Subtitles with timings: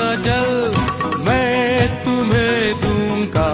[0.00, 0.50] का जल
[1.24, 3.48] मैं तुम्हें दूँगा।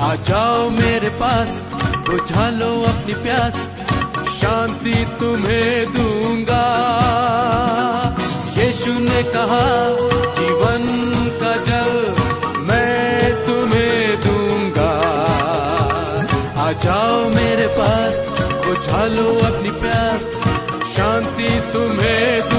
[0.00, 1.68] आ जाओ मेरे पास
[2.08, 3.56] बुझा लो अपनी प्यास,
[4.30, 6.64] शांति तुम्हें दूँगा।
[8.58, 9.66] यीशु ने कहा,
[10.38, 10.86] जीवन
[11.42, 11.92] का जल
[12.68, 14.92] मैं तुम्हें दूँगा।
[16.58, 18.28] आ जाओ मेरे पास
[18.66, 20.30] बुझा लो अपनी प्यास,
[20.96, 22.55] शांति तुम्हें दूँगा।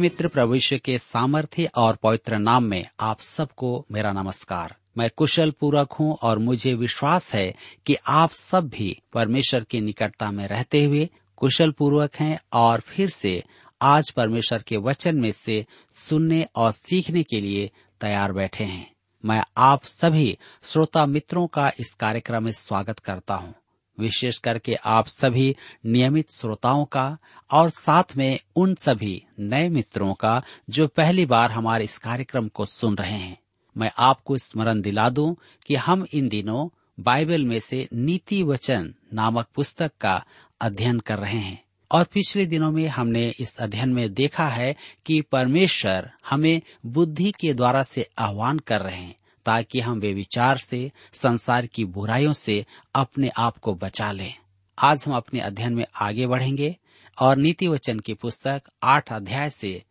[0.00, 5.92] मित्र यीशु के सामर्थ्य और पवित्र नाम में आप सबको मेरा नमस्कार। मैं कुशल पूर्वक
[5.92, 7.54] हूँ और मुझे विश्वास है
[7.86, 13.08] कि आप सब भी परमेश्वर की निकटता में रहते हुए कुशल पूर्वक हैं और फिर
[13.08, 13.44] से
[13.82, 18.92] आज परमेश्वर के वचन में से सुनने और सीखने के लिए तैयार बैठे हैं।
[19.24, 23.54] मैं आप सभी श्रोता मित्रों का इस कार्यक्रम में स्वागत करता हूँ।
[24.00, 25.56] विशेष करके आप सभी
[25.86, 27.18] नियमित श्रोताओं का
[27.50, 32.66] और साथ में उन सभी नए मित्रों का जो पहली बार हमारे इस कार्यक्रम को
[32.66, 33.38] सुन रहे हैं।
[33.76, 39.46] मैं आपको स्मरण दिला दूँ कि हम इन दिनों बाइबल में से नीति वचन नामक
[39.54, 40.24] पुस्तक का
[40.60, 45.20] अध्ययन कर रहे हैं। और पिछले दिनों में हमने इस अध्ययन में देखा है कि
[45.20, 50.92] परमेश्वर हमें बुद्धि के द्वारा से आह्वान कर रहे हैं। ताकि हम वे विचार से,
[51.12, 54.34] संसार की बुराइयों से अपने आप को बचा लें।
[54.78, 56.76] आज हम अपने अध्ययन में आगे बढ़ेंगे
[57.20, 59.84] और नीति वचन की पुस्तक आठ अध्याय से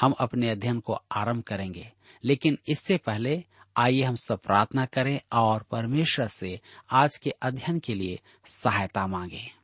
[0.00, 1.92] हम अपने अध्ययन को आरंभ करेंगे।
[2.24, 3.44] लेकिन इससे पहले
[3.76, 6.60] आइए हम सब प्रार्थना करें और परमेश्वर से
[6.90, 9.63] आज के अध्ययन के लिए सहायता मांगे।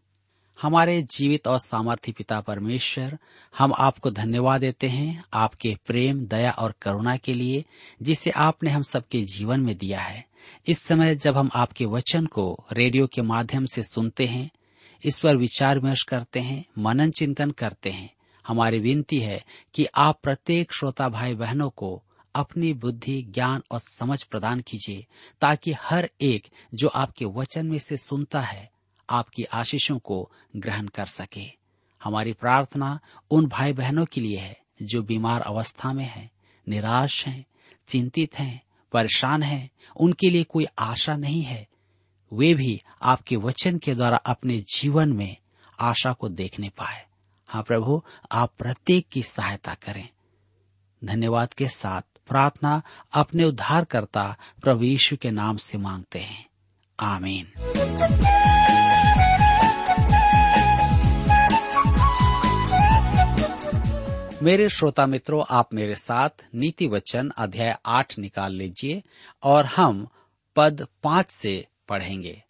[0.62, 3.18] हमारे जीवित और सामर्थ्य पिता परमेश्वर,
[3.58, 7.64] हम आपको धन्यवाद देते हैं आपके प्रेम, दया और करुणा के लिए,
[8.02, 10.26] जिसे आपने हम सबके जीवन में दिया है।
[10.66, 14.50] इस समय जब हम आपके वचन को रेडियो के माध्यम से सुनते हैं,
[15.04, 18.10] इस पर विचार विमर्श करते हैं, मनन चिंतन करते हैं,
[18.46, 19.44] हमारी विनती है
[19.74, 22.04] कि आप प्रत्येक श्रोता भाई बहनों को
[22.34, 25.06] अपनी बुद्धि, ज्ञान और समझ प्रदान कीजिए,
[25.40, 28.70] ताकि हर एक जो आपके वचन में से सुनता है
[29.10, 31.60] आपकी आशीषों को ग्रहण कर सके।
[32.04, 33.00] हमारी प्रार्थना
[33.30, 36.30] उन भाई बहनों के लिए है जो बीमार अवस्था में हैं,
[36.68, 37.46] निराश हैं,
[37.88, 38.62] चिंतित हैं,
[38.92, 41.68] परेशान हैं, उनके लिए कोई आशा नहीं है।
[42.32, 45.36] वे भी आपके वचन के द्वारा अपने जीवन में
[45.80, 47.06] आशा को देखने पाए।
[47.48, 48.02] हाँ प्रभु
[48.32, 50.08] आप प्रत्येक की सहायता करें।
[51.04, 52.82] धन्यवाद के साथ प्रार्थना
[53.12, 56.46] अपने उद्धारकर्ता प्रभु यीशु के नाम से मांगते हैं।
[57.00, 57.52] आमीन।
[64.42, 69.02] मेरे श्रोता मित्रों, आप मेरे साथ नीति वचन अध्याय आठ निकाल लीजिए
[69.42, 70.08] और हम
[70.56, 72.42] पद पाँच से पढ़ेंगे।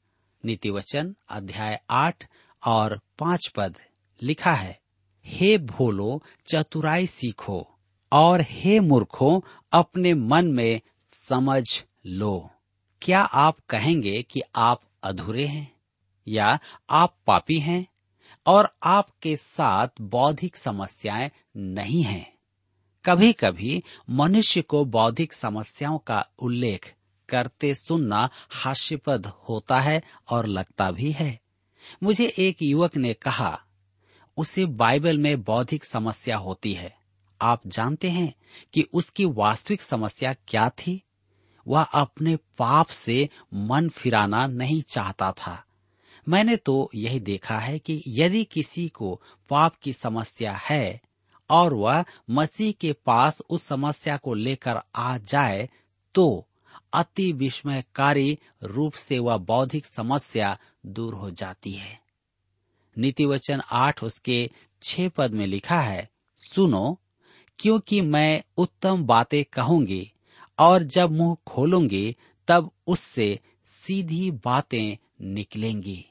[0.44, 2.26] नीति वचन अध्याय आठ
[2.66, 3.78] और पाँच पद
[4.22, 4.80] लिखा है,
[5.26, 7.68] हे भोलो, चतुराई सीखो
[8.12, 9.40] और हे मूर्खों,
[9.72, 12.50] अपने मन में समझ लो।
[13.02, 15.72] क्या आप कहेंगे कि आप अधूरे हैं
[16.28, 16.58] या
[16.90, 17.86] आप पापी हैं?
[18.46, 22.38] और आपके साथ बौद्धिक समस्याएँ नहीं हैं।
[23.04, 26.94] कभी कभी मनुष्य को बौद्धिक समस्याओं का उल्लेख
[27.28, 31.40] करते सुनना हास्यपद होता है और लगता भी है।
[32.02, 33.62] मुझे एक युवक ने कहा,
[34.36, 36.96] उसे बाइबल में बौद्धिक समस्या होती है।
[37.40, 38.34] आप जानते हैं
[38.72, 41.02] कि उसकी वास्तविक समस्या क्या थी?
[41.68, 45.64] वह अपने पाप से मन फिराना नहीं चाहता था।
[46.30, 51.00] मैंने तो यही देखा है कि यदि किसी को पाप की समस्या है
[51.50, 55.68] और वह मसीह के पास उस समस्या को लेकर आ जाए
[56.14, 56.46] तो
[56.92, 61.98] अति विस्मयकारी रूप से वह बौद्धिक समस्या दूर हो जाती है।
[62.98, 64.50] नीति वचन आठ उसके
[64.82, 66.98] छह पद में लिखा है, सुनो,
[67.58, 70.12] क्योंकि मैं उत्तम बातें कहूँगी
[70.58, 72.16] और जब मुँह खोलूँगी
[72.48, 73.38] तब उससे
[73.70, 74.96] सीधी बातें
[75.34, 76.06] निकलेंगी।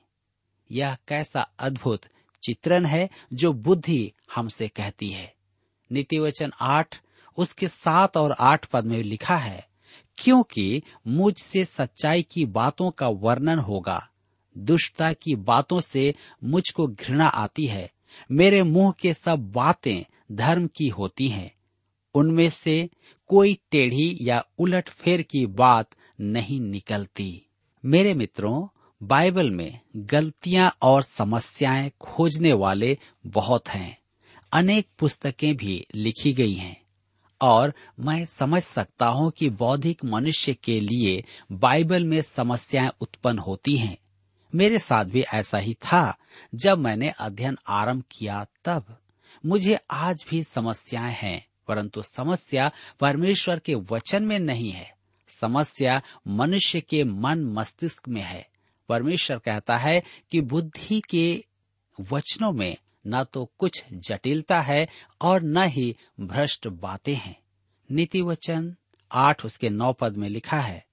[0.71, 2.01] यह कैसा अद्भुत
[2.44, 5.33] चित्रण है जो बुद्धि हमसे कहती है।
[5.92, 7.01] नीति वचन आठ,
[7.38, 9.68] उसके सात और आठ पद में लिखा है,
[10.18, 14.10] क्योंकि मुझसे सच्चाई की बातों का वर्णन होगा,
[14.57, 17.92] दुष्टता की बातों से मुझको घृणा आती है,
[18.31, 21.51] मेरे मुँह के सब बातें धर्म की होती हैं,
[22.13, 22.89] उनमें से
[23.27, 25.89] कोई टेढ़ी या उलट फेर की बात
[26.21, 27.45] नहीं निकलती।
[27.86, 28.68] मेरे मित्रों
[29.03, 32.97] बाइबल में गलतियाँ और समस्याएँ खोजने वाले
[33.27, 33.97] बहुत हैं।
[34.53, 36.81] अनेक पुस्तकें भी लिखी गई हैं।
[37.41, 43.77] और मैं समझ सकता हूँ कि बौद्धिक मनुष्य के लिए बाइबल में समस्याएँ उत्पन्न होती
[43.77, 43.97] हैं।
[44.55, 46.17] मेरे साथ भी ऐसा ही था।
[46.55, 48.97] जब मैंने अध्ययन आरंभ किया तब
[49.45, 54.93] मुझे आज भी समस्याएँ हैं, परंतु समस्या परमेश्वर के वचन में नहीं है।
[55.29, 58.47] समस्या मनुष्य के मन मस्तिष्क में है।
[58.89, 60.01] परमेश्वर कहता है
[60.31, 61.45] कि बुद्धि के
[61.97, 62.75] वचनों में
[63.07, 64.88] न तो कुछ जटिलता है
[65.21, 67.36] और न ही भ्रष्ट बातें हैं।
[67.89, 68.75] नीति वचन
[69.12, 70.86] आठ उसके नौ पद में लिखा है,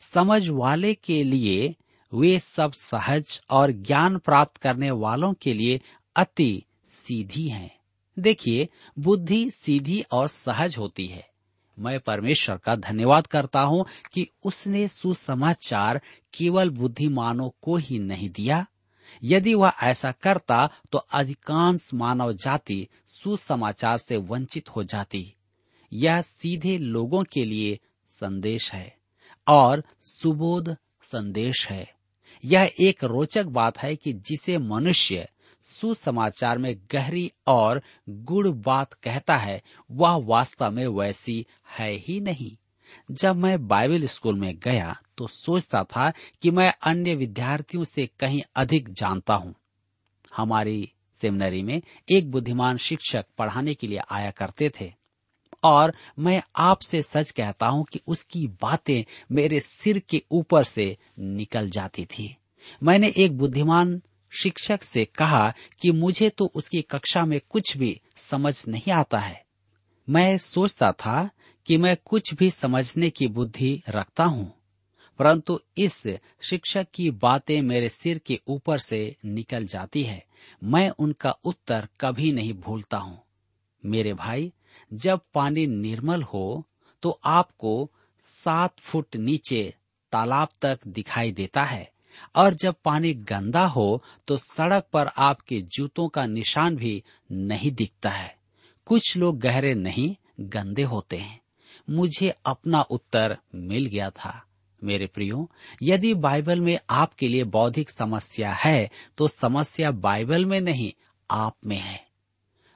[0.00, 1.74] समझ वाले के लिए
[2.12, 5.80] वे सब सहज और ज्ञान प्राप्त करने वालों के लिए
[6.16, 7.70] अति सीधी हैं।
[8.16, 8.68] देखिए,
[8.98, 11.28] बुद्धि सीधी और सहज होती है।
[11.78, 16.00] मैं परमेश्वर का धन्यवाद करता हूँ कि उसने सुसमाचार
[16.34, 18.66] केवल बुद्धिमानों को ही नहीं दिया।
[19.22, 25.34] यदि वह ऐसा करता तो अधिकांश मानव जाति सुसमाचार से वंचित हो जाती।
[25.92, 27.78] यह सीधे लोगों के लिए
[28.10, 28.96] संदेश है
[29.46, 31.94] और सुबोध संदेश है।
[32.44, 35.28] यह एक रोचक बात है कि जिसे मनुष्य
[35.66, 39.60] सुसमाचार में गहरी और गुड़ बात कहता है,
[39.90, 41.46] वह वास्तव में वैसी
[41.78, 42.56] है ही नहीं।
[43.12, 46.10] जब मैं बाइबल स्कूल में गया तो सोचता था
[46.42, 49.54] कि मैं अन्य विद्यार्थियों से कहीं अधिक जानता हूँ।
[50.32, 54.92] हमारी सेमिनरी में एक बुद्धिमान शिक्षक पढ़ाने के लिए आया करते थे,
[55.64, 61.70] और मैं आपसे सच कहता हूँ कि उसकी बातें मेरे सिर के ऊपर से निकल
[61.70, 62.36] जाती थी।
[62.82, 64.00] मैंने एक बुद्धिमान
[64.32, 69.44] शिक्षक से कहा कि मुझे तो उसकी कक्षा में कुछ भी समझ नहीं आता है।
[70.08, 71.28] मैं सोचता था
[71.66, 74.52] कि मैं कुछ भी समझने की बुद्धि रखता हूँ,
[75.20, 76.02] परंतु इस
[76.42, 80.22] शिक्षक की बातें मेरे सिर के ऊपर से निकल जाती है।
[80.62, 83.18] मैं उनका उत्तर कभी नहीं भूलता हूँ।
[83.84, 84.52] मेरे भाई,
[84.90, 86.64] जब पानी निर्मल हो
[87.02, 87.90] तो आपको
[88.30, 89.62] सात फुट नीचे
[90.12, 91.90] तालाब तक दिखाई देता है।
[92.36, 98.10] और जब पानी गंदा हो तो सड़क पर आपके जूतों का निशान भी नहीं दिखता
[98.10, 98.34] है।
[98.86, 101.40] कुछ लोग गहरे नहीं, गंदे होते हैं।
[101.90, 104.42] मुझे अपना उत्तर मिल गया था।
[104.82, 105.50] मेरे प्रियो,
[105.82, 110.92] यदि बाइबल में आपके लिए बौद्धिक समस्या है तो समस्या बाइबल में नहीं,
[111.30, 112.04] आप में है।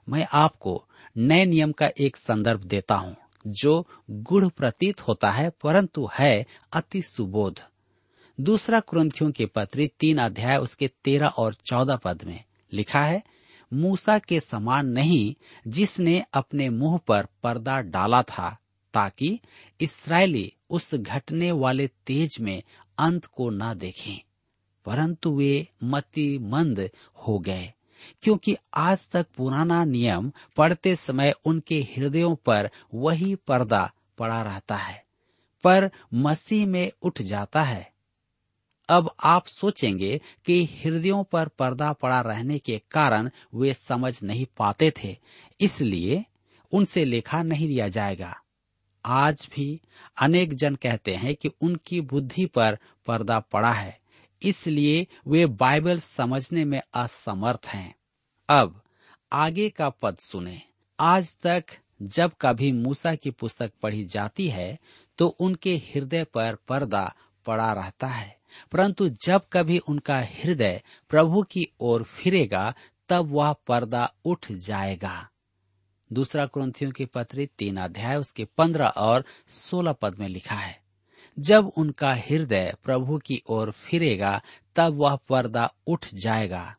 [0.09, 0.85] मैं आपको
[1.17, 3.17] नए नियम का एक संदर्भ देता हूँ,
[3.47, 7.61] जो गुढ़ प्रतीत होता है, परंतु है अति सुबोध।
[8.41, 13.23] दूसरा क्रंथियों के पत्री तीन अध्याय उसके तेरह और चौदह पद में लिखा है,
[13.73, 15.35] मूसा के समान नहीं
[15.67, 18.57] जिसने अपने मुँह पर पर्दा डाला था,
[18.95, 19.41] ताकि
[19.81, 22.63] इसराइली उस घटने वाले तेज में
[22.99, 24.21] अंत को न देखें।
[24.85, 27.73] परंतु वे मति मंद हो गए,
[28.23, 35.05] क्योंकि आज तक पुराना नियम पढ़ते समय उनके हृदयों पर वही पर्दा पड़ा रहता है,
[35.65, 37.90] पर मसीह में उठ जाता है।
[38.91, 44.93] अब आप सोचेंगे कि हृदयों पर पर्दा पड़ा रहने के कारण वे समझ नहीं पाते
[44.97, 45.17] थे,
[45.61, 46.25] इसलिए
[46.73, 48.35] उनसे लेखा नहीं दिया जाएगा।
[49.05, 49.81] आज भी
[50.19, 53.99] अनेक जन कहते हैं कि उनकी बुद्धि पर पर्दा पड़ा है,
[54.43, 57.95] इसलिए वे बाइबल समझने में असमर्थ हैं।
[58.49, 58.81] अब
[59.33, 60.61] आगे का पद सुने।
[60.99, 61.65] आज तक
[62.03, 64.79] जब कभी मूसा की पुस्तक पढ़ी जाती है
[65.19, 67.13] तो उनके हृदय पर पर्दा
[67.47, 68.40] पड़ा रहता है।
[68.73, 72.75] परंतु जब कभी उनका हृदय प्रभु की ओर फिरेगा,
[73.09, 75.31] तब वह पर्दा उठ जाएगा।
[76.13, 80.83] दूसरा क्रंथियों की पत्री तीन अध्याय, उसके पंद्रह और सोलह पद में लिखा है,
[81.39, 84.43] जब उनका हृदय प्रभु की ओर फिरेगा,
[84.77, 86.77] तब वह पर्दा उठ जाएगा।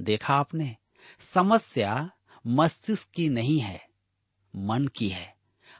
[0.00, 0.76] देखा आपने?
[1.20, 2.10] समस्या
[2.46, 3.88] मस्तिष्क की नहीं है,
[4.56, 5.36] मन की है।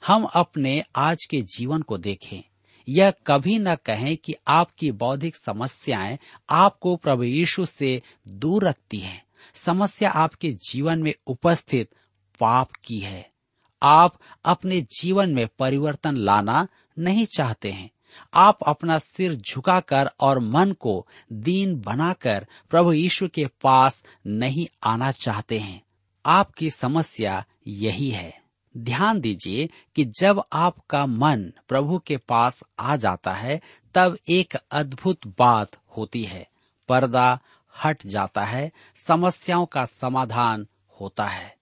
[0.07, 2.50] हम अपने आज के जीवन को देखें।
[2.91, 6.19] यह कभी न कहें कि आपकी बौद्धिक समस्याएँ
[6.51, 11.91] आपको प्रभु यीशु से दूर रखती हैं। समस्या आपके जीवन में उपस्थित
[12.41, 13.31] पाप की है।
[13.83, 16.69] आप अपने जीवन में परिवर्तन लाना
[16.99, 17.91] नहीं चाहते हैं।
[18.35, 25.13] आप अपना सिर झुकाकर और मन को दीन बनाकर प्रभु यीशु के पास नहीं आना
[25.13, 25.83] चाहते हैं।
[26.27, 28.41] आपकी समस्या यही है।
[28.77, 33.61] ध्यान दीजिए कि जब आपका मन प्रभु के पास आ जाता है,
[33.95, 36.49] तब एक अद्भुत बात होती है।
[36.89, 37.41] पर्दा
[37.85, 40.67] हट जाता है, समस्याओं का समाधान
[41.01, 41.57] होता है।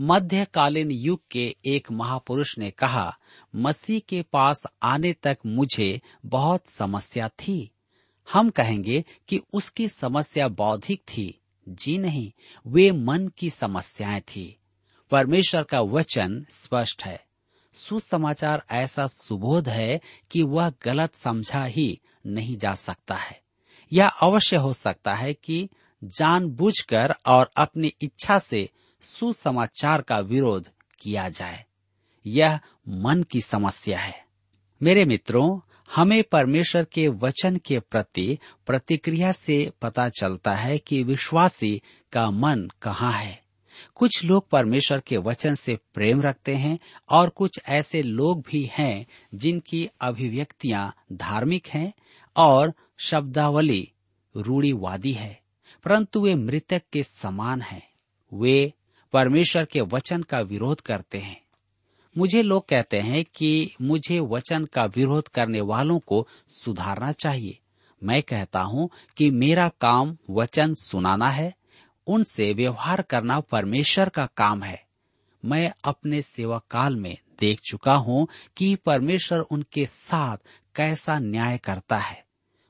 [0.00, 3.18] मध्यकालीन युग के एक महापुरुष ने कहा,
[3.56, 7.70] मसीह के पास आने तक मुझे बहुत समस्या थी।
[8.32, 12.32] हम कहेंगे कि उसकी समस्या बौद्धिक थी। जी नहीं,
[12.66, 14.58] वे मन की समस्याएँ थी।
[15.12, 17.24] परमेश्वर का वचन स्पष्ट है।
[17.74, 20.00] सुसमाचार ऐसा सुबोध है
[20.30, 23.40] कि वह गलत समझा ही नहीं जा सकता है।
[23.92, 25.68] यह अवश्य हो सकता है कि
[26.04, 28.70] जानबूझकर और अपनी इच्छा से
[29.02, 31.64] सुसमाचार का विरोध किया जाए।
[32.26, 34.24] यह मन की समस्या है।
[34.82, 35.60] मेरे मित्रों,
[35.94, 42.70] हमें परमेश्वर के वचन के प्रति प्रतिक्रिया से पता चलता है कि विश्वासी का मन
[42.82, 43.41] कहाँ है।
[43.94, 46.78] कुछ लोग परमेश्वर के वचन से प्रेम रखते हैं
[47.10, 51.92] और कुछ ऐसे लोग भी हैं जिनकी अभिव्यक्तियाँ धार्मिक हैं
[52.36, 53.92] और शब्दावली
[54.36, 55.40] रूढ़ीवादी है,
[55.84, 57.82] परंतु वे मृतक के समान हैं।
[58.32, 58.72] वे
[59.12, 61.40] परमेश्वर के वचन का विरोध करते हैं।
[62.18, 67.58] मुझे लोग कहते हैं कि मुझे वचन का विरोध करने वालों को सुधारना चाहिए।
[68.02, 71.52] मैं कहता हूँ कि मेरा काम वचन सुनाना है
[72.06, 74.86] उनसे व्यवहार करना परमेश्वर का काम है।
[75.44, 80.36] मैं अपने सेवा काल में देख चुका हूँ कि परमेश्वर उनके साथ
[80.74, 82.24] कैसा न्याय करता है।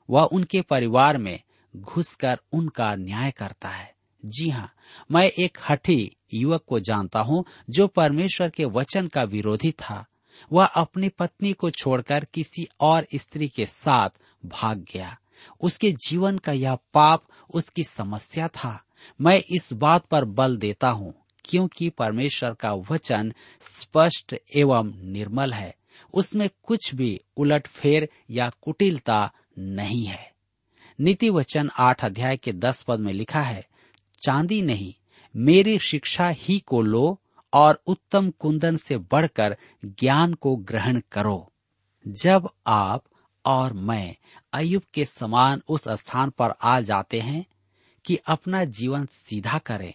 [0.09, 1.39] वह उनके परिवार में
[1.77, 4.73] घुसकर उनका न्याय करता है। जी हाँ
[5.11, 10.05] मैं एक हठी युवक को जानता हूँ जो परमेश्वर के वचन का विरोधी था।
[10.53, 14.09] वह अपनी पत्नी को छोड़कर किसी और स्त्री के साथ
[14.45, 15.17] भाग गया।
[15.61, 17.23] उसके जीवन का यह पाप
[17.53, 18.83] उसकी समस्या था।
[19.21, 21.13] मैं इस बात पर बल देता हूँ,
[21.45, 25.75] क्योंकि परमेश्वर का वचन स्पष्ट एवं निर्मल है।
[26.13, 30.31] उसमें कुछ भी उलटफेर या कुटिलता नहीं है।
[30.99, 33.65] नीति वचन आठ अध्याय के दस पद में लिखा है,
[34.25, 34.93] चांदी नहीं,
[35.35, 37.19] मेरी शिक्षा ही को लो
[37.53, 41.51] और उत्तम कुंदन से बढ़कर ज्ञान को ग्रहण करो।
[42.07, 43.03] जब आप
[43.45, 44.15] और मैं
[44.53, 47.45] अयुब के समान उस स्थान पर आ जाते हैं
[48.05, 49.93] कि अपना जीवन सीधा करें,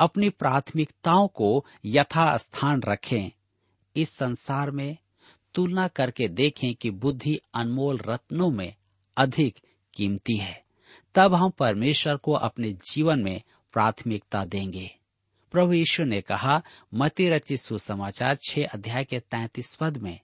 [0.00, 3.30] अपनी प्राथमिकताओं को यथा स्थान रखें।
[3.96, 4.96] इस संसार में
[5.54, 8.74] तुलना करके देखें कि बुद्धि अनमोल रत्नों में
[9.16, 9.58] अधिक
[9.94, 10.64] कीमती है।
[11.14, 14.96] तब हम परमेश्वर को अपने जीवन में प्राथमिकता देंगे।
[15.52, 16.62] प्रभु यीशु ने कहा
[16.94, 20.20] मती रचित सुसमाचार छह अध्याय के तैतीस पद में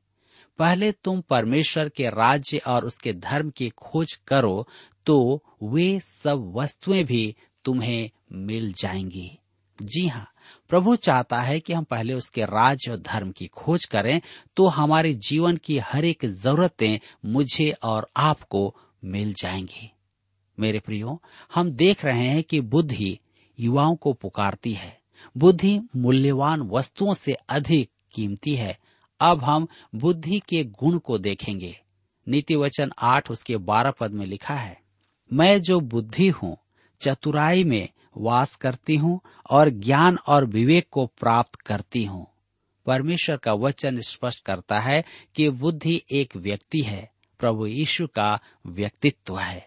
[0.59, 4.67] पहले तुम परमेश्वर के राज्य और उसके धर्म की खोज करो
[5.07, 9.39] तो वे सब वस्तुएँ भी तुम्हें मिल जाएँगी।
[9.83, 10.29] जी हाँ
[10.69, 14.21] प्रभु चाहता है कि हम पहले उसके राज्य और धर्म की खोज करें
[14.57, 19.91] तो हमारे जीवन की हर एक जरूरतें मुझे और आपको मिल जाएँगी।
[20.61, 21.23] मेरे प्रियो,
[21.55, 23.19] हम देख रहे हैं कि बुद्धि
[23.61, 24.99] युवाओं को पुकारती है।
[25.37, 28.79] बुद्धि मूल्यवान वस्तुओं से अधिक कीमती है।
[29.21, 31.81] अब हम बुद्धि के गुण को देखेंगे।
[32.27, 34.79] नीति वचन आठ उसके बारह पद में लिखा है,
[35.33, 36.57] मैं जो बुद्धि हूँ,
[37.01, 42.27] चतुराई में वास करती हूँ और ज्ञान और विवेक को प्राप्त करती हूँ।
[42.87, 45.05] परमेश्वर का वचन स्पष्ट करता है
[45.37, 49.67] कि बुद्धि एक व्यक्ति है, प्रभु यीशु का व्यक्तित्व है।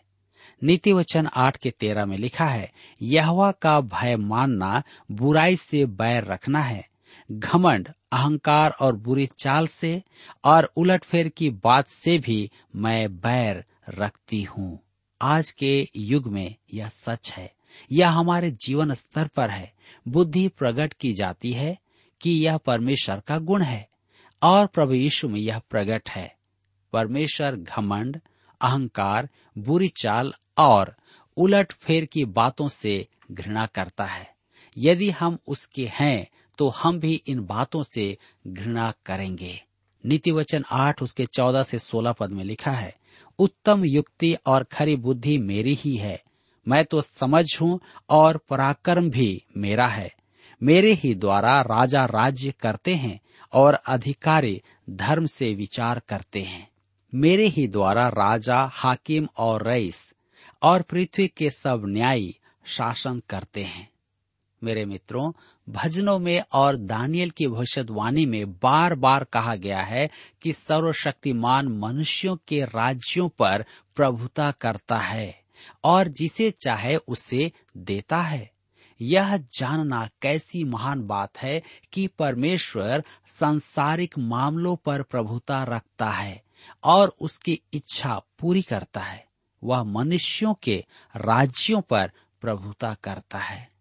[0.64, 6.24] नीति वचन आठ के तेरह में लिखा है, यहवा का भय मानना बुराई से बैर
[6.24, 6.88] रखना है
[7.32, 10.04] घमंड, अहंकार और बुरी चाल से
[10.44, 14.80] और उलटफेर की बात से भी मैं बैर रखती हूँ।
[15.22, 17.54] आज के युग में यह सच है।
[17.92, 19.74] यह हमारे जीवन स्तर पर है।
[20.08, 21.78] बुद्धि प्रकट की जाती है
[22.22, 23.90] कि यह परमेश्वर का गुण है
[24.44, 26.36] और प्रभु यीशु में यह प्रकट है।
[26.94, 28.22] परमेश्वर घमंड,
[28.62, 30.96] अहंकार, बुरी चाल और
[31.38, 34.36] उलट फेर की बातों से घृणा करता है।
[34.78, 39.62] यदि हम उसके हैं तो हम भी इन बातों से घृणा करेंगे।
[40.04, 42.96] नीति वचन आठ उसके चौदह से सोलह पद में लिखा है,
[43.40, 46.22] उत्तम युक्ति और खरी बुद्धि मेरी ही है।
[46.68, 50.14] मैं तो समझ हूँ और पराक्रम भी मेरा है।
[50.62, 53.20] मेरे ही द्वारा राजा राज्य करते हैं
[53.54, 56.68] और अधिकारी धर्म से विचार करते हैं।
[57.14, 60.14] मेरे ही द्वारा राजा, हाकिम और रईस
[60.62, 62.36] और पृथ्वी के सब न्यायी
[62.66, 63.90] शासन करते हैं।
[64.64, 65.32] मेरे मित्रों,
[65.70, 70.10] भजनों में और दानियल की भविष्यवाणी में बार बार कहा गया है
[70.42, 75.42] कि सर्वशक्तिमान मनुष्यों के राज्यों पर प्रभुता करता है
[75.84, 78.52] और जिसे चाहे उसे देता है।
[79.02, 83.04] यह जानना कैसी महान बात है कि परमेश्वर
[83.40, 86.44] सांसारिक मामलों पर प्रभुता रखता है
[86.84, 89.28] और उसकी इच्छा पूरी करता है।
[89.64, 90.86] वह मनुष्यों के
[91.16, 92.12] राज्यों पर
[92.42, 93.77] प्रभुता करता है।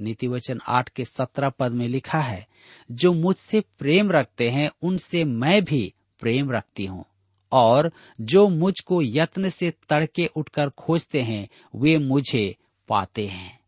[0.00, 2.46] नीति वचन आठ के सत्रह पद में लिखा है,
[2.90, 7.04] जो मुझसे प्रेम रखते हैं, उनसे मैं भी प्रेम रखती हूँ।
[7.52, 12.56] और जो मुझको यत्न से तड़के उठकर खोजते हैं, वे मुझे
[12.88, 13.60] पाते हैं।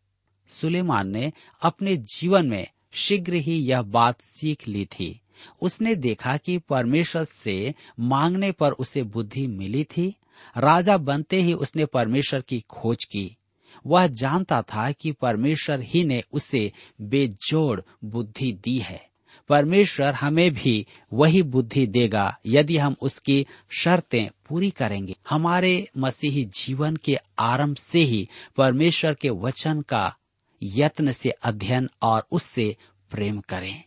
[0.47, 5.21] सुलेमान ने अपने जीवन में शीघ्र ही यह बात सीख ली थी।
[5.61, 10.15] उसने देखा कि परमेश्वर से मांगने पर उसे बुद्धि मिली थी।
[10.57, 13.37] राजा बनते ही उसने परमेश्वर की खोज की।
[13.85, 19.07] वह जानता था कि परमेश्वर ही ने उसे बेजोड़ बुद्धि दी है।
[19.49, 26.95] परमेश्वर हमें भी वही बुद्धि देगा यदि हम उसकी शर्तें पूरी करेंगे। हमारे मसीही जीवन
[26.95, 30.15] के आरंभ से ही परमेश्वर के वचन का
[30.63, 32.75] यत्न से अध्ययन और उससे
[33.11, 33.83] प्रेम करें।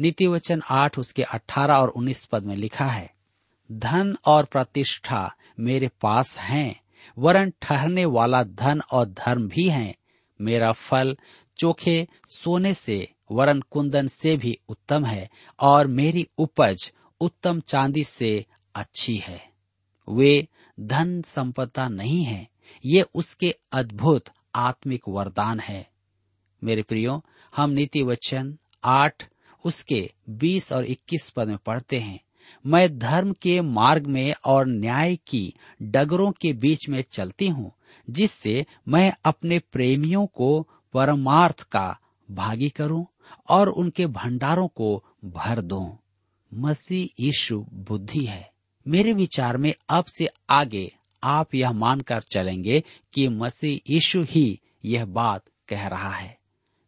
[0.00, 3.14] नीति वचन आठ, उसके अठारह और उन्नीस पद में लिखा है,
[3.72, 6.80] धन और प्रतिष्ठा मेरे पास हैं
[7.18, 9.96] वरन ठहरने वाला धन और धर्म भी है।
[10.40, 11.16] मेरा फल
[11.58, 18.46] चोखे सोने से, वरन कुंदन से भी उत्तम है, और मेरी उपज उत्तम चांदी से
[18.74, 19.50] अच्छी है।
[20.08, 20.48] वे
[20.80, 22.48] धन संपदा नहीं है,
[22.86, 25.90] ये उसके अद्भुत आत्मिक वरदान है।
[26.64, 27.24] मेरे प्रियो,
[27.56, 29.28] हम नीति वचन आठ,
[29.64, 32.20] उसके बीस और इक्कीस पद में पढ़ते हैं।
[32.66, 37.72] मैं धर्म के मार्ग में और न्याय की डगरों के बीच में चलती हूँ,
[38.10, 41.98] जिससे मैं अपने प्रेमियों को परमार्थ का
[42.30, 43.06] भागी करूँ
[43.48, 45.98] और उनके भंडारों को भर दूँ।
[46.54, 48.50] मसीह यीशु बुद्धि है।
[48.88, 55.04] मेरे विचार में अब से आगे आप यह मानकर चलेंगे कि मसीह यीशु ही यह
[55.04, 56.37] बात कह रहा है।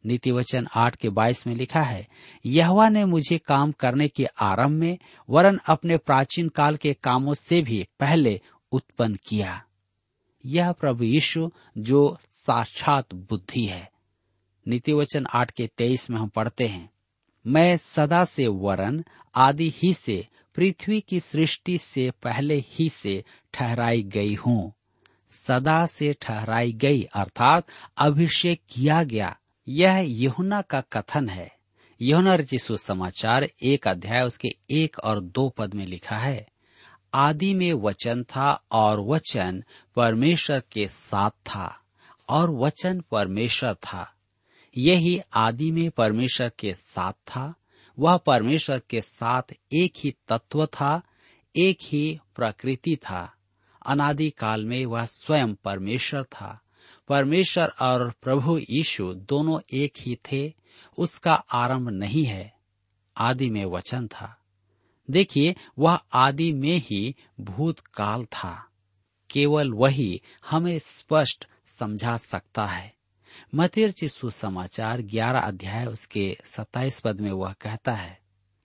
[0.06, 2.06] नीति वचन आठ के बाईस में लिखा है,
[2.46, 4.98] यहवा ने मुझे काम करने के आरंभ में
[5.30, 8.40] वरन अपने प्राचीन काल के कामों से भी पहले
[8.72, 9.64] उत्पन्न किया।
[10.46, 13.90] यह प्रभु यीशु जो साक्षात बुद्धि है।
[14.68, 16.90] नीति वचन आठ के तेईस में हम पढ़ते हैं,
[17.46, 24.02] मैं सदा से वरन आदि ही से, पृथ्वी की सृष्टि से पहले ही से ठहराई
[24.02, 24.72] गई हूँ।
[25.30, 27.66] सदा से ठहराई गई, अर्थात
[27.98, 29.36] अभिषेक किया गया।
[29.68, 31.56] यह यहुना का कथन है।
[32.00, 36.48] यहुना रचिसु समाचार एक अध्याय उसके एक और दो पद में लिखा है,
[37.14, 39.64] आदि में वचन था और वचन
[39.96, 41.80] परमेश्वर के साथ था
[42.28, 44.14] और वचन परमेश्वर था।
[44.76, 47.54] यही आदि में परमेश्वर के साथ था,
[47.98, 49.42] वह परमेश्वर के साथ
[49.72, 51.02] एक ही तत्व था,
[51.56, 53.32] एक ही प्रकृति था।
[53.86, 56.60] अनादि काल में वह स्वयं परमेश्वर था।
[57.10, 60.54] परमेश्वर और प्रभु यीशु दोनों एक ही थे,
[60.98, 62.54] उसका आरंभ नहीं है।
[63.16, 64.36] आदि में वचन था।
[65.10, 68.68] देखिए, वह आदि में ही भूतकाल था।
[69.30, 72.94] केवल वही हमें स्पष्ट समझा सकता है।
[73.54, 78.20] मतिर सुसमाचार ग्यारह अध्याय उसके सत्ताईस पद में वह कहता है,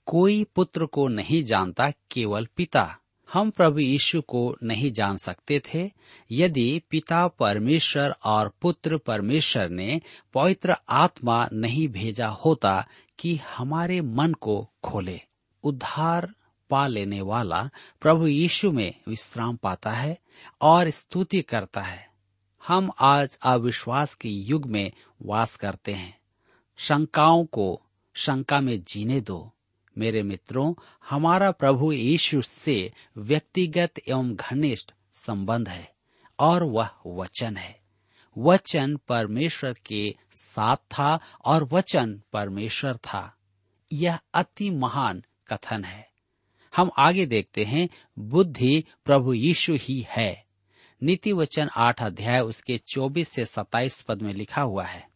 [0.06, 2.98] कोई पुत्र को नहीं जानता, केवल पिता।
[3.34, 5.92] हम प्रभु यीशु को नहीं जान सकते थे।
[6.32, 10.02] यदि पिता परमेश्वर और पुत्र परमेश्वर ने
[10.34, 12.88] पवित्र आत्मा नहीं भेजा होता
[13.20, 15.22] कि हमारे मन को खोले,
[15.64, 16.34] उद्धार
[16.70, 17.70] पा लेने वाला
[18.02, 20.18] प्रभु यीशु में विश्राम पाता है
[20.62, 22.10] और स्तुति करता है।
[22.68, 26.18] हम आज अविश्वास के युग में वास करते हैं।
[26.78, 27.82] शंकाओं को
[28.14, 29.55] शंका में जीने दो।
[29.98, 30.74] मेरे मित्रों,
[31.10, 35.92] हमारा प्रभु यीशु से व्यक्तिगत एवं घनिष्ठ संबंध है
[36.40, 37.82] और वह वचन है।
[38.38, 43.38] वचन परमेश्वर के साथ था और वचन परमेश्वर था।
[43.94, 46.10] यह अति महान कथन है।
[46.76, 50.46] हम आगे देखते हैं, बुद्धि प्रभु यीशु ही है।
[51.04, 55.10] नीति वचन आठ अध्याय उसके चौबीस से सताइस पद में लिखा हुआ है।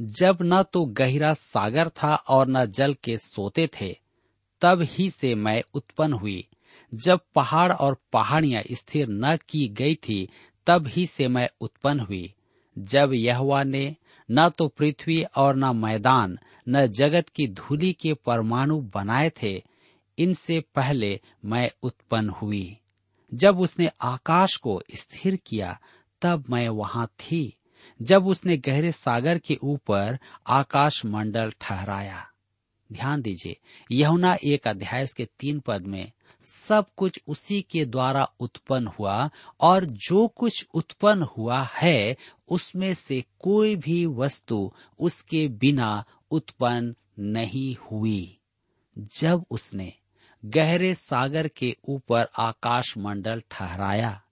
[0.00, 4.03] जब न तो गहरा सागर था और न जल के सोते थे
[4.64, 6.48] तब ही से मैं उत्पन्न हुई।
[6.94, 10.28] जब पहाड़ और पहाड़ियाँ स्थिर न की गई थी,
[10.66, 12.34] तब ही से मैं उत्पन्न हुई।
[12.78, 13.96] जब यहवा ने
[14.30, 19.62] न तो पृथ्वी और न मैदान, न जगत की धूली के परमाणु बनाए थे,
[20.18, 22.78] इनसे पहले मैं उत्पन्न हुई।
[23.34, 25.80] जब उसने आकाश को स्थिर किया,
[26.22, 27.56] तब मैं वहाँ थी।
[28.02, 32.30] जब उसने गहरे सागर के ऊपर आकाश मंडल ठहराया।
[32.92, 33.56] ध्यान दीजिए
[33.90, 36.12] यहुना एक अध्याय के तीन पद में,
[36.44, 42.16] सब कुछ उसी के द्वारा उत्पन्न हुआ और जो कुछ उत्पन्न हुआ है,
[42.48, 48.38] उसमें से कोई भी वस्तु उसके बिना उत्पन्न नहीं हुई।
[48.98, 49.92] जब उसने
[50.44, 54.22] गहरे सागर के ऊपर आकाश मंडल ठहराया,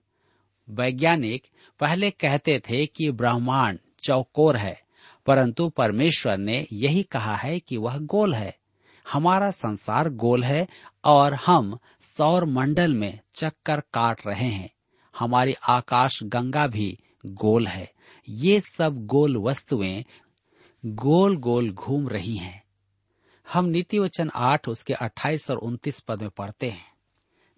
[0.69, 1.47] वैज्ञानिक
[1.79, 4.82] पहले कहते थे कि ब्रह्मांड चौकोर है
[5.25, 8.57] परंतु परमेश्वर ने यही कहा है कि वह गोल है।
[9.11, 10.67] हमारा संसार गोल है
[11.03, 14.69] और हम सौर मंडल में चक्कर काट रहे हैं।
[15.19, 17.91] हमारी आकाश गंगा भी गोल है।
[18.29, 20.05] ये सब गोल वस्तुएँ
[20.85, 22.63] गोल गोल घूम रही हैं।
[23.53, 26.93] हम नीति वचन आठ उसके अट्ठाईस और उन्तीस पद में पढ़ते हैं।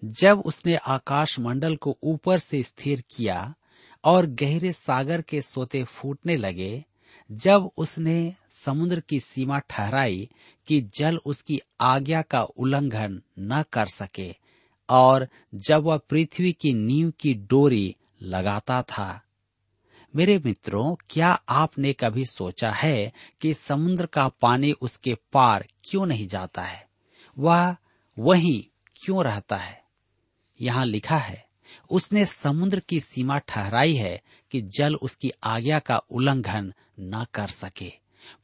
[0.06, 3.56] जब उसने आकाश मंडल को ऊपर से स्थिर किया
[4.04, 6.86] और गहरे सागर के सोते फूटने लगे
[7.32, 10.30] जब उसने समुद्र की सीमा ठहराई
[10.68, 14.36] कि जल उसकी आज्ञा का उल्लंघन न कर सके,
[14.90, 19.22] और जब वह पृथ्वी की नींव की डोरी लगाता था।
[20.16, 26.28] मेरे मित्रों, क्या आपने कभी सोचा है कि समुद्र का पानी उसके पार क्यों नहीं
[26.28, 26.88] जाता है?
[27.40, 27.76] वह
[28.20, 28.64] वहीं
[28.96, 29.84] क्यों रहता है?
[30.62, 31.46] यहाँ लिखा है,
[31.90, 37.92] उसने समुद्र की सीमा ठहराई है कि जल उसकी आज्ञा का उल्लंघन न कर सके।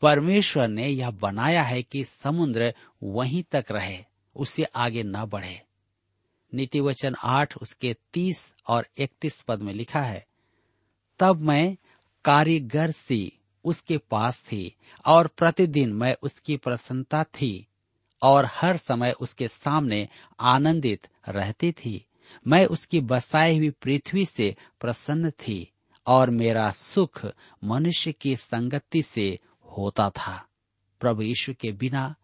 [0.02, 4.00] परमेश्वर ने यह बनाया है कि समुद्र वहीं तक रहे,
[4.36, 5.62] उससे आगे न बढ़े।
[6.54, 10.28] नीति वचन आठ, उसके तीस और इकतीस पद में लिखा है,
[11.20, 11.78] तब मैं
[12.26, 13.34] कारीगर सी,
[13.66, 17.68] उसके पास थी, और प्रतिदिन मैं उसकी प्रसन्नता थी,
[18.22, 20.10] और हर समय उसके सामने
[20.40, 22.06] आनंदित रहती थी।
[22.48, 25.72] मैं उसकी बसाई हुई पृथ्वी से प्रसन्न थी।
[26.08, 27.26] और मेरा सुख
[27.64, 29.38] मनुष्य की संगति से
[29.78, 30.48] होता था।
[31.00, 32.16] प्रभु यीशु के बिना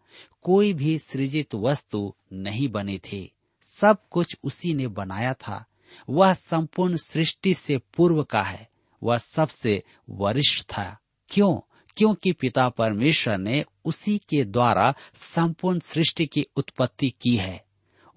[0.42, 5.64] कोई भी सृजित वस्तु नहीं बनी थी। सब कुछ उसी ने बनाया था।
[6.10, 8.68] वह संपूर्ण सृष्टि से पूर्व का है।
[9.02, 11.60] वह सबसे वरिष्ठ था। क्यों?
[11.96, 17.64] क्योंकि पिता परमेश्वर ने उसी के द्वारा संपूर्ण सृष्टि की उत्पत्ति की है।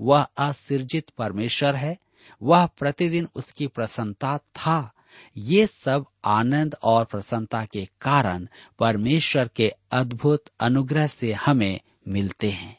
[0.02, 1.98] वह असृजित परमेश्वर है।
[2.42, 4.94] वह प्रतिदिन उसकी प्रसन्नता था।
[5.38, 8.48] ये सब आनंद और प्रसन्नता के कारण
[8.80, 12.78] परमेश्वर के अद्भुत अनुग्रह से हमें मिलते हैं।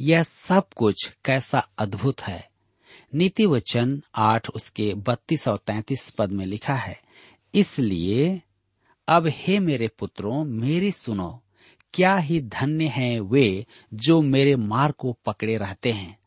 [0.00, 2.50] यह सब कुछ कैसा अद्भुत है।
[3.14, 7.00] नीति वचन आठ उसके बत्तीस और तैतीस पद में लिखा है,
[7.54, 8.42] इसलिए,
[9.08, 11.42] अब हे मेरे पुत्रों, मेरी सुनो,
[11.94, 16.18] क्या ही धन्य हैं वे जो मेरे मार्ग को पकड़े रहते हैं।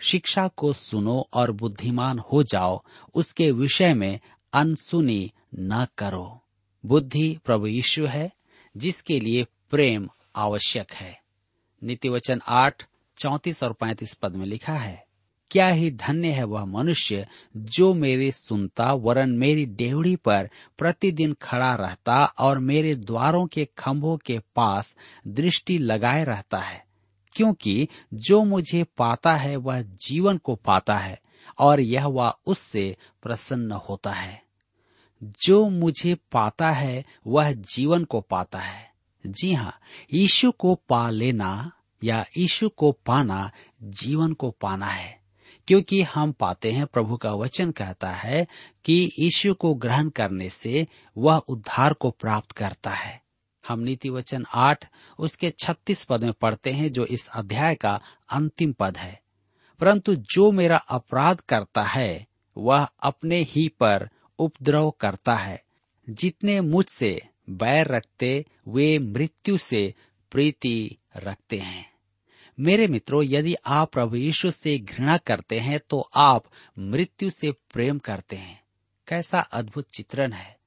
[0.00, 2.82] शिक्षा को सुनो और बुद्धिमान हो जाओ,
[3.14, 4.20] उसके विषय में
[4.54, 6.40] अनसुनी न करो।
[6.86, 8.32] बुद्धि प्रभु यीशु है,
[8.76, 11.22] जिसके लिए प्रेम आवश्यक है।
[11.82, 12.86] नीति वचन आठ,
[13.18, 15.06] चौतीस और पैंतीस पद में लिखा है,
[15.50, 21.74] क्या ही धन्य है वह मनुष्य जो मेरी सुनता, वरन मेरी डेवड़ी पर प्रतिदिन खड़ा
[21.74, 26.86] रहता और मेरे द्वारों के खंभों के पास दृष्टि लगाए रहता है।
[27.32, 31.20] क्योंकि जो मुझे पाता है, वह जीवन को पाता है
[31.58, 34.43] और यह वह उससे प्रसन्न होता है।
[35.22, 38.92] जो मुझे पाता है, वह जीवन को पाता है।
[39.26, 39.78] जी हाँ
[40.12, 41.72] यीशु को पा लेना
[42.04, 43.50] या यीशु को पाना
[43.82, 45.20] जीवन को पाना है,
[45.68, 48.46] क्योंकि हम पाते हैं, प्रभु का वचन कहता है
[48.84, 50.86] कि यीशु को ग्रहण करने से
[51.18, 53.22] वह उद्धार को प्राप्त करता है।
[53.68, 58.00] हम नीति वचन आठ, उसके छत्तीस पद में पढ़ते हैं, जो इस अध्याय का
[58.32, 59.22] अंतिम पद है।
[59.80, 62.26] परंतु जो मेरा अपराध करता है,
[62.58, 65.64] वह अपने ही पर उपद्रव करता है।
[66.10, 69.94] जितने मुझसे बैर रखते, वे मृत्यु से
[70.30, 71.94] प्रीति रखते हैं।
[72.60, 76.44] मेरे मित्रों, यदि आप प्रभु यीशु से घृणा करते हैं तो आप
[76.78, 78.64] मृत्यु से प्रेम करते हैं।
[79.08, 80.58] कैसा अद्भुत चित्रण है।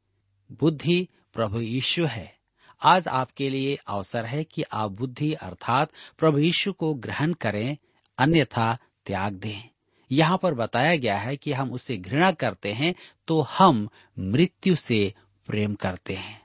[0.52, 2.38] बुद्धि प्रभु यीशु है।
[2.82, 7.78] आज आपके लिए अवसर है कि आप बुद्धि अर्थात प्रभु यीशु को ग्रहण करें,
[8.18, 9.70] अन्यथा त्याग दें।
[10.12, 12.96] यहाँ पर बताया गया है कि हम उसे घृणा करते हैं
[13.28, 13.90] तो हम
[14.20, 15.14] मृत्यु से
[15.46, 16.42] प्रेम करते हैं।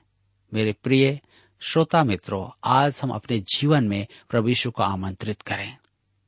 [0.53, 1.21] मेरे प्रिय
[1.59, 5.77] श्रोता मित्रों, आज हम अपने जीवन में प्रभु यीशु को आमंत्रित करें।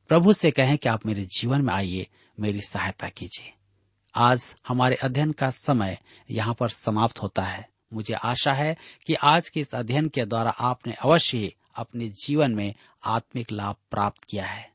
[0.07, 2.07] प्रभु से कहें कि आप मेरे जीवन में आइए,
[2.39, 3.53] मेरी सहायता कीजिए।
[4.15, 5.97] आज हमारे अध्ययन का समय
[6.31, 10.49] यहाँ पर समाप्त होता है। मुझे आशा है कि आज के इस अध्ययन के द्वारा
[10.49, 14.74] आपने अवश्य अपने जीवन में आत्मिक लाभ प्राप्त किया है।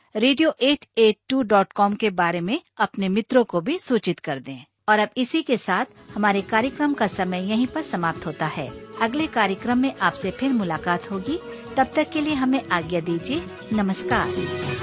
[0.15, 4.39] radio eight eight two dot com के बारे में अपने मित्रों को भी सूचित कर
[4.39, 8.71] दें। और अब इसी के साथ हमारे कार्यक्रम का समय यहीं पर समाप्त होता है।
[9.01, 11.39] अगले कार्यक्रम में आपसे फिर मुलाकात होगी।
[11.77, 14.27] तब तक के लिए हमें आज्ञा दीजिए। नमस्कार।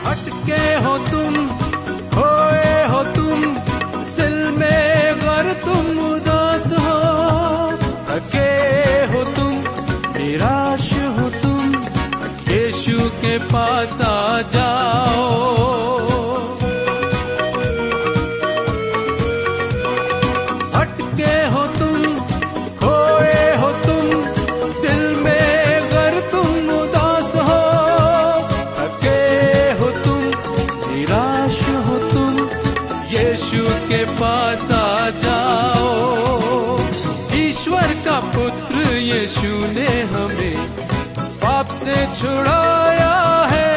[0.04, 1.46] हटके हो तुम,
[2.10, 3.54] खोए हो तुम,
[4.16, 7.08] दिल में अगर तुम उदास हो।
[9.18, 9.54] हो तुम,
[10.22, 11.74] निराश हो तुम,
[12.54, 14.77] यीशु के पास आ जाओ
[42.14, 43.16] छुड़ाया
[43.50, 43.72] है।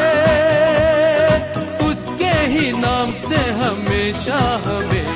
[1.88, 5.10] उसके ही नाम से हमेशा हमें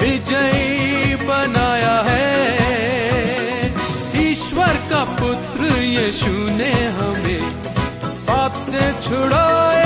[0.00, 2.30] विजयी बनाया है।
[4.22, 7.50] ईश्वर का पुत्र यीशु ने हमें
[8.28, 9.77] पाप से छुड़ाया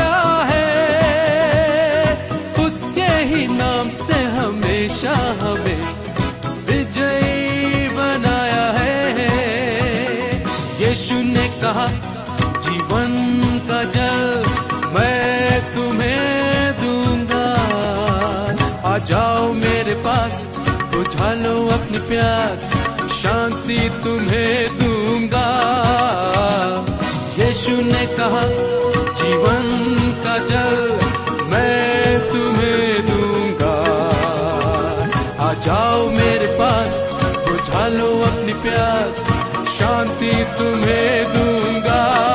[21.03, 22.65] बुझा लो अपनी प्यास,
[23.13, 25.49] शांति तुम्हें दूँगा।
[27.39, 28.43] यीशु ने कहा,
[29.21, 29.67] जीवन
[30.25, 30.79] का जल
[31.51, 33.75] मैं तुम्हें दूँगा।
[35.41, 37.09] आ जाओ मेरे पास
[37.49, 39.19] बुझा लो अपनी प्यास,
[39.79, 42.32] शांति तुम्हें दूँगा।